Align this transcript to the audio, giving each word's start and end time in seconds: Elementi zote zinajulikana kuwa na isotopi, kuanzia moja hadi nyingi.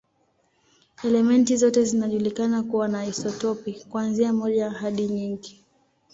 Elementi 1.03 1.57
zote 1.57 1.83
zinajulikana 1.83 2.63
kuwa 2.63 2.87
na 2.87 3.05
isotopi, 3.05 3.73
kuanzia 3.89 4.33
moja 4.33 4.69
hadi 4.69 5.07
nyingi. 5.07 5.65